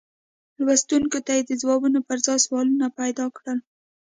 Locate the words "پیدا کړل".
2.99-3.59